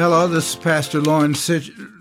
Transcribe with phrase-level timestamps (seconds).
[0.00, 1.34] Hello, this is Pastor Loren,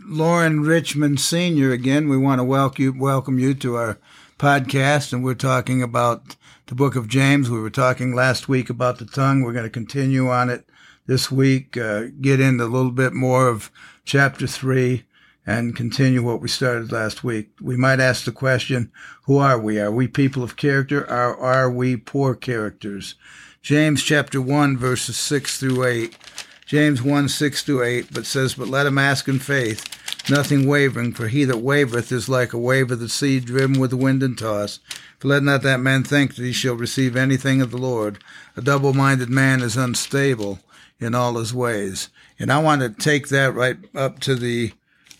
[0.05, 1.73] Loren Richmond Sr.
[1.73, 2.07] again.
[2.07, 3.97] We want to welcome you, welcome you to our
[4.37, 7.49] podcast, and we're talking about the book of James.
[7.49, 9.41] We were talking last week about the tongue.
[9.41, 10.65] We're going to continue on it
[11.07, 13.69] this week, uh, get into a little bit more of
[14.05, 15.03] chapter 3
[15.45, 17.49] and continue what we started last week.
[17.59, 18.93] We might ask the question,
[19.23, 19.77] who are we?
[19.77, 23.15] Are we people of character or are we poor characters?
[23.61, 26.17] James chapter 1 verses 6 through 8
[26.69, 31.13] James 1 6 to 8, but says, But let him ask in faith, nothing wavering,
[31.13, 34.21] for he that wavereth is like a wave of the sea driven with the wind
[34.21, 34.79] and tossed.
[35.17, 38.19] For let not that man think that he shall receive anything of the Lord.
[38.55, 40.59] A double minded man is unstable
[40.99, 42.09] in all his ways.
[42.37, 44.71] And I want to take that right up to the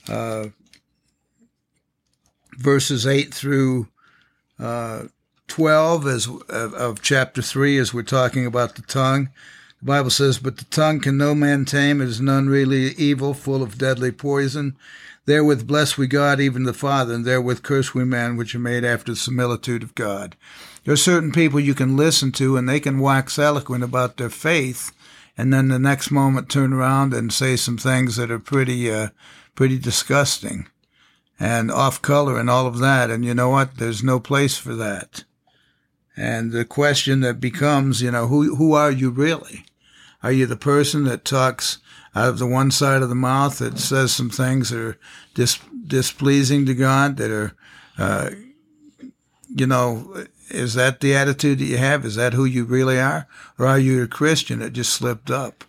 [0.08, 0.50] uh,
[2.60, 3.88] verses 8 through
[4.60, 5.06] uh,
[5.48, 9.30] 12 as, of, of chapter 3 as we're talking about the tongue.
[9.80, 13.34] The Bible says, But the tongue can no man tame, it is an unruly evil,
[13.34, 14.76] full of deadly poison.
[15.26, 18.84] Therewith bless we God, even the Father, and therewith curse we man, which are made
[18.84, 20.36] after the similitude of God.
[20.84, 24.30] There are certain people you can listen to, and they can wax eloquent about their
[24.30, 24.92] faith,
[25.38, 29.10] and then the next moment turn around and say some things that are pretty, uh,
[29.56, 30.68] pretty disgusting
[31.40, 33.10] and off color and all of that.
[33.10, 33.78] And you know what?
[33.78, 35.24] There's no place for that.
[36.18, 39.64] And the question that becomes, you know, who, who are you really?
[40.22, 41.78] Are you the person that talks
[42.16, 44.98] out of the one side of the mouth that says some things that are
[45.34, 47.54] dis- displeasing to God, that are,
[47.98, 48.32] uh,
[49.48, 52.06] you know, is that the attitude that you have?
[52.06, 53.28] Is that who you really are?
[53.58, 55.64] Or are you a Christian that just slipped up?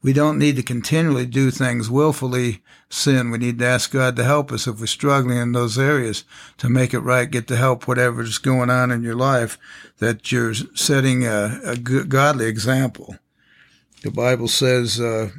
[0.00, 3.30] We don't need to continually do things willfully sin.
[3.30, 6.24] We need to ask God to help us if we're struggling in those areas
[6.58, 9.58] to make it right, get the help, whatever's going on in your life,
[9.98, 13.16] that you're setting a, a godly example.
[14.02, 15.30] The Bible says, uh,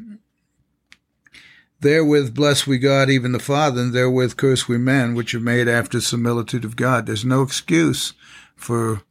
[1.82, 5.70] Therewith bless we God, even the Father, and therewith curse we men, which are made
[5.70, 7.06] after similitude of God.
[7.06, 8.14] There's no excuse
[8.56, 9.02] for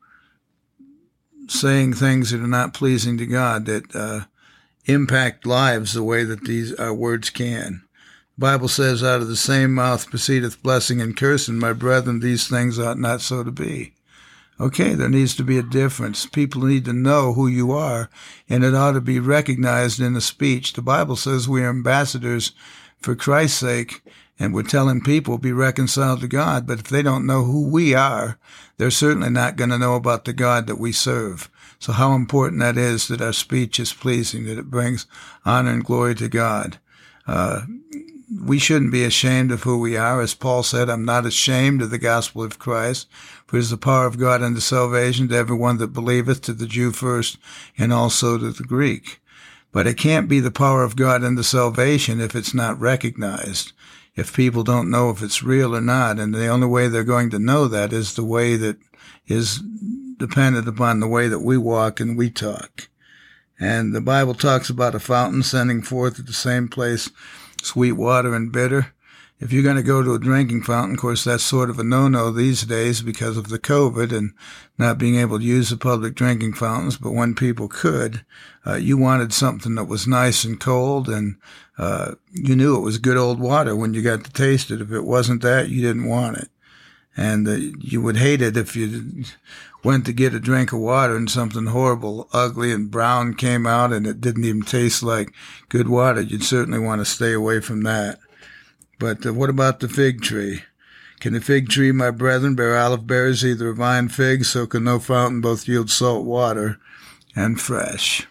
[1.49, 4.21] saying things that are not pleasing to God, that uh,
[4.85, 7.85] impact lives the way that these uh, words can.
[8.37, 11.59] The Bible says, Out of the same mouth proceedeth blessing and cursing.
[11.59, 13.95] My brethren, these things ought not so to be.
[14.61, 16.27] Okay, there needs to be a difference.
[16.27, 18.11] People need to know who you are,
[18.49, 20.73] and it ought to be recognized in the speech.
[20.73, 22.53] The Bible says we are ambassadors
[22.99, 24.03] for Christ's sake,
[24.37, 26.67] and we're telling people be reconciled to God.
[26.67, 28.37] But if they don't know who we are,
[28.79, 31.49] they're certainly not going to know about the God that we serve.
[31.79, 35.07] So how important that is that our speech is pleasing, that it brings
[35.45, 36.79] honor and glory to God.
[37.29, 37.63] Uh,
[38.31, 40.21] we shouldn't be ashamed of who we are.
[40.21, 43.09] As Paul said, I'm not ashamed of the gospel of Christ,
[43.47, 46.67] for it is the power of God unto salvation to everyone that believeth, to the
[46.67, 47.39] Jew first,
[47.79, 49.21] and also to the Greek.
[49.73, 53.73] But it can't be the power of God unto salvation if it's not recognized,
[54.15, 56.19] if people don't know if it's real or not.
[56.19, 58.79] And the only way they're going to know that is the way that
[59.27, 59.63] is
[60.19, 62.89] dependent upon the way that we walk and we talk.
[63.61, 67.11] And the Bible talks about a fountain sending forth at the same place
[67.63, 68.95] sweet water and bitter.
[69.41, 71.85] If you're going to go to a drinking fountain, of course, that's sort of a
[71.85, 74.33] no-no these days because of the COVID and
[74.79, 76.97] not being able to use the public drinking fountains.
[76.97, 78.25] But when people could,
[78.67, 81.37] uh, you wanted something that was nice and cold and,
[81.79, 84.81] uh, you knew it was good old water when you got to taste it.
[84.81, 86.49] If it wasn't that, you didn't want it.
[87.19, 89.25] And uh, you would hate it if you
[89.83, 93.93] went to get a drink of water and something horrible, ugly and brown came out
[93.93, 95.35] and it didn't even taste like
[95.69, 98.21] good water, you'd certainly want to stay away from that.
[99.01, 100.63] But uh, what about the fig tree?
[101.19, 105.01] Can the fig tree, my brethren, bear olive berries, either vine figs, so can no
[105.01, 106.79] fountain both yield salt water
[107.35, 108.29] and fresh?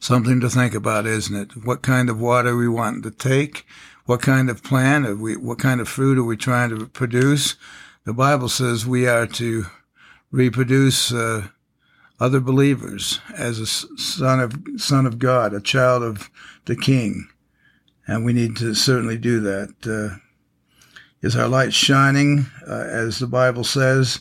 [0.00, 1.64] Something to think about, isn't it?
[1.64, 3.64] What kind of water we want to take?
[4.06, 7.56] What kind of plant are we, what kind of fruit are we trying to produce?
[8.04, 9.64] The Bible says we are to
[10.30, 11.48] reproduce uh,
[12.20, 16.30] other believers as a son of son of God, a child of
[16.66, 17.28] the King,
[18.06, 19.74] and we need to certainly do that.
[19.86, 20.18] Uh,
[21.22, 24.20] is our light shining, uh, as the Bible says,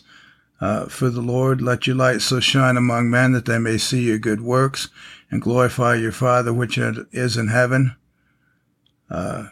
[0.62, 1.62] uh, for the Lord.
[1.62, 4.88] Let your light so shine among men that they may see your good works
[5.30, 7.98] and glorify your Father which is in heaven.
[9.10, 9.48] Uh,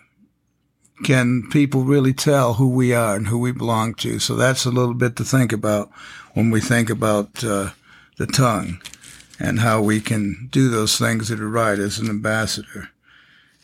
[1.03, 4.19] can people really tell who we are and who we belong to?
[4.19, 5.91] So that's a little bit to think about
[6.33, 7.71] when we think about uh,
[8.17, 8.81] the tongue
[9.39, 12.89] and how we can do those things that are right as an ambassador.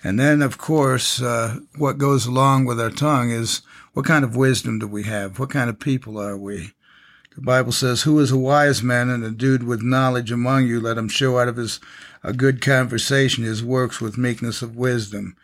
[0.04, 3.62] And then, of course, uh, what goes along with our tongue is
[3.94, 5.40] what kind of wisdom do we have?
[5.40, 6.72] What kind of people are we?
[7.36, 10.80] The Bible says, Who is a wise man and endued with knowledge among you?
[10.80, 11.80] Let him show out of his
[12.24, 15.36] a good conversation his works with meekness of wisdom.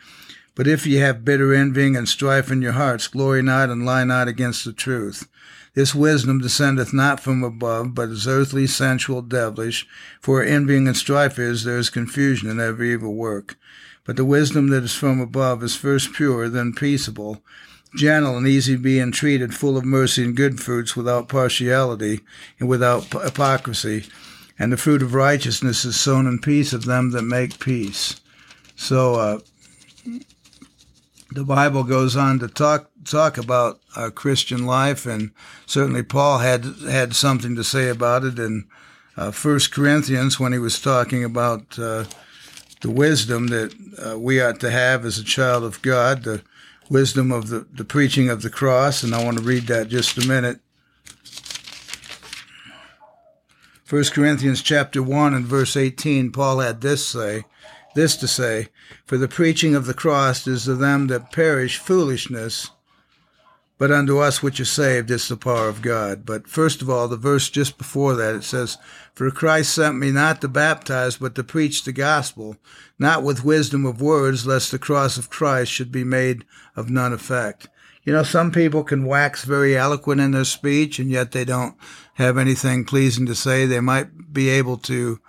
[0.56, 4.04] But if ye have bitter envying and strife in your hearts, glory not and lie
[4.04, 5.28] not against the truth.
[5.74, 9.88] This wisdom descendeth not from above, but is earthly, sensual, devilish.
[10.22, 13.58] For envying and strife is, there is confusion in every evil work.
[14.06, 17.42] But the wisdom that is from above is first pure, then peaceable,
[17.96, 22.22] gentle and easy to be entreated, full of mercy and good fruits, without partiality
[22.60, 24.06] and without hypocrisy.
[24.60, 28.22] And the fruit of righteousness is sown in peace of them that make peace.
[28.76, 29.40] So, uh,
[31.36, 35.32] the Bible goes on to talk talk about our Christian life, and
[35.66, 38.68] certainly Paul had had something to say about it in
[39.18, 42.06] uh, First Corinthians when he was talking about uh,
[42.82, 46.42] the wisdom that uh, we ought to have as a child of God, the
[46.90, 50.18] wisdom of the, the preaching of the cross, and I want to read that just
[50.18, 50.60] a minute.
[53.84, 57.46] First Corinthians chapter one and verse eighteen, Paul had this say
[57.96, 58.70] this to say,
[59.06, 62.72] For the preaching of the cross is to them that perish foolishness,
[63.78, 66.26] but unto us which are saved it's the power of God.
[66.26, 68.78] But first of all, the verse just before that, it says,
[69.14, 72.58] For Christ sent me not to baptize, but to preach the gospel,
[72.98, 77.14] not with wisdom of words, lest the cross of Christ should be made of none
[77.14, 77.68] effect.
[78.04, 81.76] You know, some people can wax very eloquent in their speech, and yet they don't
[82.16, 83.66] have anything pleasing to say.
[83.66, 85.20] They might be able to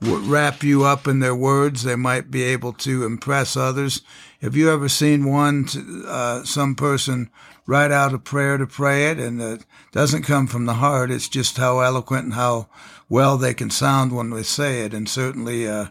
[0.00, 1.82] wrap you up in their words.
[1.82, 4.02] They might be able to impress others.
[4.40, 5.68] Have you ever seen one,
[6.06, 7.30] uh, some person
[7.66, 11.10] write out a prayer to pray it and it doesn't come from the heart.
[11.10, 12.68] It's just how eloquent and how
[13.08, 14.94] well they can sound when they say it.
[14.94, 15.86] And certainly, uh,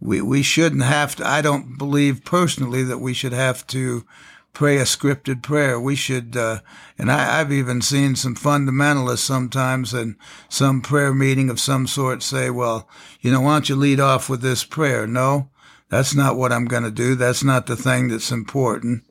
[0.00, 4.04] we, we shouldn't have to, I don't believe personally that we should have to
[4.52, 5.80] pray a scripted prayer.
[5.80, 6.60] We should, uh,
[6.98, 10.16] and I, have even seen some fundamentalists sometimes in
[10.48, 12.88] some prayer meeting of some sort say, well,
[13.20, 15.06] you know, why don't you lead off with this prayer?
[15.06, 15.48] No,
[15.88, 17.14] that's not what I'm going to do.
[17.14, 19.04] That's not the thing that's important.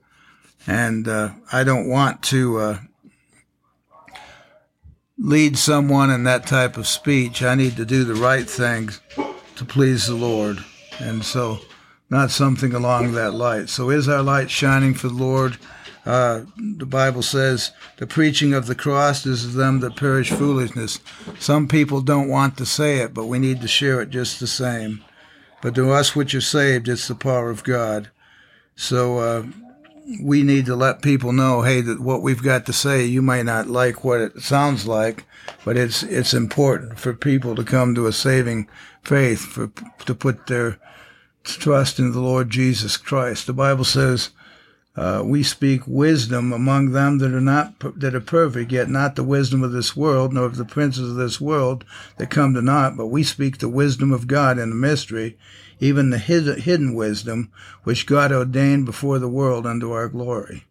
[0.67, 2.79] And, uh, I don't want to, uh,
[5.17, 7.43] lead someone in that type of speech.
[7.43, 8.99] I need to do the right things
[9.55, 10.63] to please the Lord.
[10.99, 11.59] And so,
[12.11, 13.69] not something along that light.
[13.69, 15.57] So is our light shining for the Lord?
[16.05, 20.99] Uh, the Bible says the preaching of the cross is of them that perish foolishness.
[21.39, 24.47] Some people don't want to say it, but we need to share it just the
[24.47, 25.03] same.
[25.61, 28.09] But to us which are saved, it's the power of God.
[28.75, 29.45] So uh,
[30.21, 33.43] we need to let people know, hey, that what we've got to say, you may
[33.43, 35.25] not like what it sounds like,
[35.63, 38.67] but it's it's important for people to come to a saving
[39.03, 39.71] faith, for
[40.05, 40.79] to put their
[41.43, 43.47] trust in the Lord Jesus Christ.
[43.47, 44.31] The Bible says,
[44.95, 49.23] uh, we speak wisdom among them that are not that are perfect, yet not the
[49.23, 51.85] wisdom of this world, nor of the princes of this world
[52.17, 52.97] that come to naught.
[52.97, 55.37] But we speak the wisdom of God in the mystery,
[55.79, 57.51] even the hidden wisdom
[57.83, 60.65] which God ordained before the world unto our glory.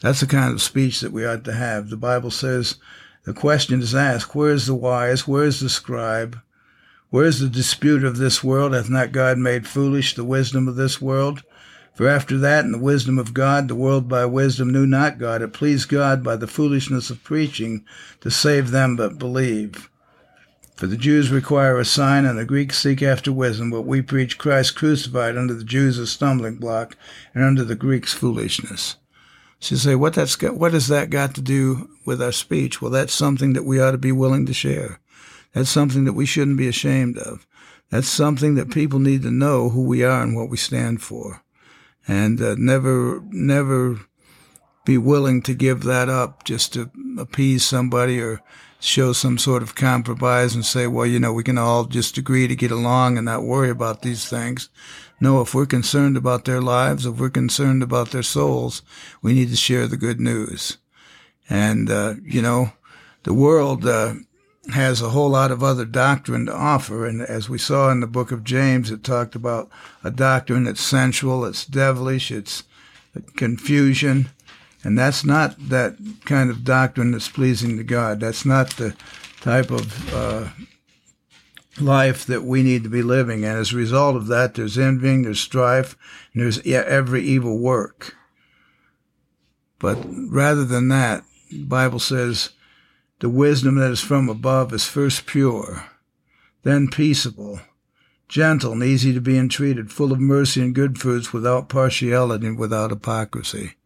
[0.00, 1.90] That's the kind of speech that we ought to have.
[1.90, 2.76] The Bible says,
[3.24, 5.26] the question is asked, where is the wise?
[5.26, 6.38] Where is the scribe?
[7.14, 8.72] Where is the dispute of this world?
[8.72, 11.44] Hath not God made foolish the wisdom of this world?
[11.94, 15.40] For after that, in the wisdom of God, the world by wisdom knew not God.
[15.40, 17.84] It pleased God by the foolishness of preaching
[18.20, 19.88] to save them that believe.
[20.74, 24.36] For the Jews require a sign, and the Greeks seek after wisdom, but we preach
[24.36, 26.96] Christ crucified unto the Jews a stumbling block,
[27.32, 28.96] and unto the Greeks foolishness.
[29.60, 32.82] So you say, what that's got, what has that got to do with our speech?
[32.82, 34.98] Well, that's something that we ought to be willing to share.
[35.54, 37.46] That's something that we shouldn't be ashamed of.
[37.90, 41.42] That's something that people need to know who we are and what we stand for.
[42.06, 44.00] And uh, never, never
[44.84, 48.42] be willing to give that up just to appease somebody or
[48.80, 52.46] show some sort of compromise and say, well, you know, we can all just agree
[52.46, 54.68] to get along and not worry about these things.
[55.20, 58.82] No, if we're concerned about their lives, if we're concerned about their souls,
[59.22, 60.76] we need to share the good news.
[61.48, 62.72] And, uh, you know,
[63.22, 64.14] the world, uh,
[64.72, 67.06] has a whole lot of other doctrine to offer.
[67.06, 69.68] And as we saw in the book of James, it talked about
[70.02, 72.64] a doctrine that's sensual, it's devilish, it's
[73.36, 74.30] confusion.
[74.82, 78.20] And that's not that kind of doctrine that's pleasing to God.
[78.20, 78.94] That's not the
[79.40, 80.48] type of uh,
[81.80, 83.44] life that we need to be living.
[83.44, 85.96] And as a result of that, there's envying, there's strife,
[86.32, 88.14] and there's every evil work.
[89.78, 92.50] But rather than that, the Bible says
[93.24, 95.86] the wisdom that is from above is first pure,
[96.62, 97.58] then peaceable,
[98.28, 102.58] gentle and easy to be entreated, full of mercy and good fruits, without partiality and
[102.58, 103.76] without hypocrisy.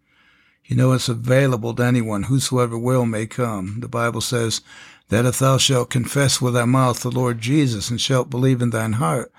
[0.65, 3.79] You know it's available to anyone, whosoever will may come.
[3.79, 4.61] The Bible says
[5.09, 8.71] that if thou shalt confess with thy mouth the Lord Jesus, and shalt believe in
[8.71, 9.31] thine heart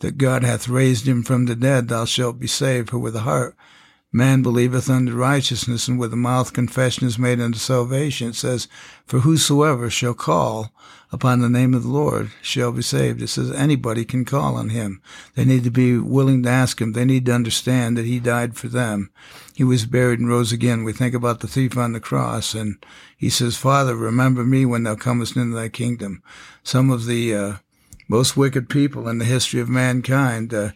[0.00, 2.90] that God hath raised him from the dead, thou shalt be saved.
[2.90, 3.56] For with the heart
[4.16, 8.30] man believeth unto righteousness, and with the mouth confession is made unto salvation.
[8.30, 8.66] It says,
[9.06, 10.72] For whosoever shall call
[11.12, 13.22] upon the name of the Lord shall be saved.
[13.22, 15.00] It says anybody can call on him.
[15.34, 16.92] They need to be willing to ask him.
[16.92, 19.10] They need to understand that he died for them.
[19.54, 20.82] He was buried and rose again.
[20.82, 22.84] We think about the thief on the cross and
[23.16, 26.22] he says, Father, remember me when thou comest into thy kingdom.
[26.62, 27.56] Some of the uh,
[28.08, 30.70] most wicked people in the history of mankind, uh,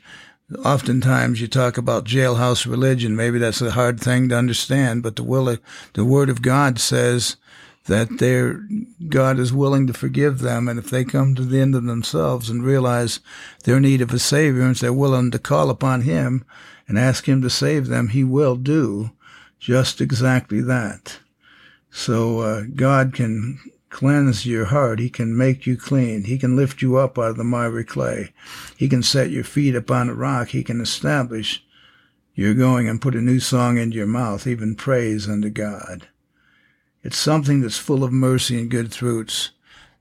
[0.64, 3.16] oftentimes you talk about jailhouse religion.
[3.16, 5.60] Maybe that's a hard thing to understand, but the will of,
[5.94, 7.36] the word of God says
[7.86, 8.62] that their
[9.08, 12.50] God is willing to forgive them, and if they come to the end of themselves
[12.50, 13.20] and realize
[13.64, 16.44] their need of a Savior, and they're willing to call upon Him
[16.86, 19.10] and ask Him to save them, He will do
[19.58, 21.18] just exactly that.
[21.90, 23.58] So uh, God can
[23.90, 24.98] cleanse your heart.
[24.98, 26.24] He can make you clean.
[26.24, 28.32] He can lift you up out of the miry clay.
[28.76, 30.48] He can set your feet upon a rock.
[30.48, 31.64] He can establish
[32.34, 36.08] your going and put a new song into your mouth, even praise unto God.
[37.02, 39.50] It's something that's full of mercy and good fruits.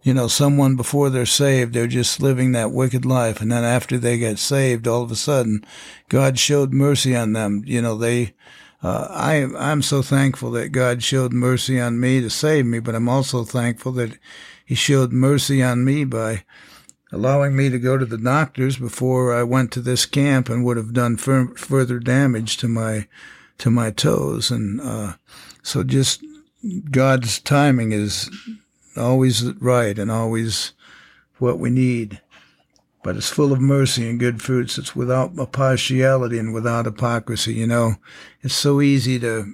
[0.03, 3.41] You know, someone before they're saved, they're just living that wicked life.
[3.41, 5.65] And then after they get saved, all of a sudden,
[6.08, 7.63] God showed mercy on them.
[7.65, 8.34] You know, they,
[8.81, 12.95] uh, I, I'm so thankful that God showed mercy on me to save me, but
[12.95, 14.17] I'm also thankful that
[14.65, 16.43] He showed mercy on me by
[17.12, 20.77] allowing me to go to the doctors before I went to this camp and would
[20.77, 23.07] have done fur- further damage to my
[23.57, 24.51] to my toes.
[24.51, 25.13] And uh,
[25.62, 26.24] so, just
[26.91, 28.29] God's timing is
[28.95, 30.74] always right and always
[31.38, 32.21] what we need.
[33.01, 34.77] But it's full of mercy and good fruits.
[34.77, 37.53] It's without partiality and without hypocrisy.
[37.53, 37.96] You know,
[38.41, 39.53] it's so easy to,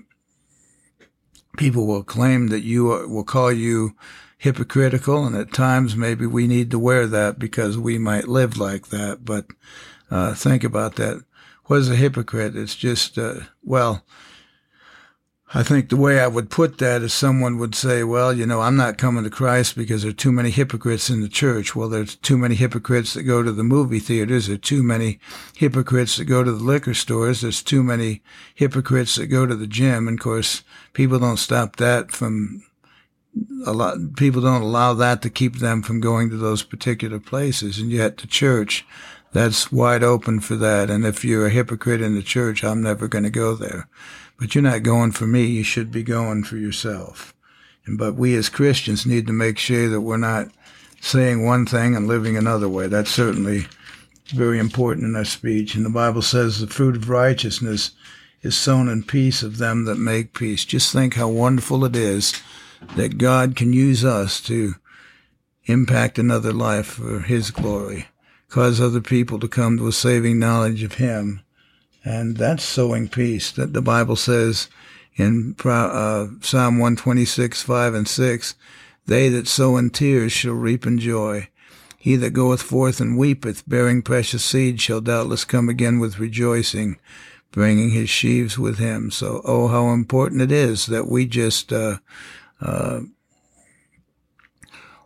[1.57, 3.95] people will claim that you are, will call you
[4.37, 5.25] hypocritical.
[5.25, 9.23] And at times maybe we need to wear that because we might live like that.
[9.23, 9.45] But,
[10.09, 11.23] uh, think about that.
[11.65, 12.55] What is a hypocrite?
[12.55, 14.03] It's just, uh, well,
[15.57, 18.59] I think the way I would put that is someone would say, well, you know,
[18.59, 21.73] I'm not coming to Christ because there are too many hypocrites in the church.
[21.73, 24.47] Well, there's too many hypocrites that go to the movie theaters.
[24.47, 25.17] There are too many
[25.55, 27.39] hypocrites that go to the liquor stores.
[27.39, 28.21] There's too many
[28.53, 30.09] hypocrites that go to the gym.
[30.09, 32.61] And of course, people don't stop that from
[33.65, 33.97] a lot.
[34.17, 37.77] People don't allow that to keep them from going to those particular places.
[37.77, 38.85] And yet the church,
[39.31, 40.89] that's wide open for that.
[40.89, 43.87] And if you're a hypocrite in the church, I'm never going to go there.
[44.37, 45.45] But you're not going for me.
[45.45, 47.33] You should be going for yourself.
[47.85, 50.49] And, but we as Christians need to make sure that we're not
[50.99, 52.87] saying one thing and living another way.
[52.87, 53.67] That's certainly
[54.29, 55.75] very important in our speech.
[55.75, 57.91] And the Bible says the fruit of righteousness
[58.41, 60.65] is sown in peace of them that make peace.
[60.65, 62.41] Just think how wonderful it is
[62.95, 64.75] that God can use us to
[65.65, 68.07] impact another life for His glory,
[68.49, 71.41] cause other people to come to a saving knowledge of Him
[72.05, 73.51] and that's sowing peace.
[73.51, 74.69] That the Bible says
[75.15, 78.55] in uh, Psalm 126, 5 and 6,
[79.07, 81.49] they that sow in tears shall reap in joy.
[81.97, 86.99] He that goeth forth and weepeth, bearing precious seed, shall doubtless come again with rejoicing,
[87.51, 89.09] bringing his sheaves with him.
[89.09, 91.97] So, oh, how important it is that we just uh,
[92.61, 93.01] uh,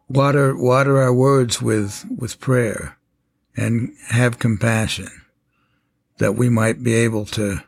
[0.10, 2.98] water water our words with with prayer
[3.56, 5.10] and have compassion
[6.20, 7.64] that we might be able to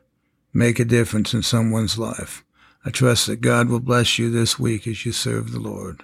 [0.53, 2.43] make a difference in someone's life.
[2.85, 6.03] I trust that God will bless you this week as you serve the Lord.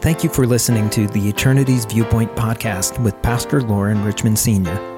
[0.00, 4.97] Thank you for listening to the Eternity's Viewpoint podcast with Pastor Lauren Richmond Sr.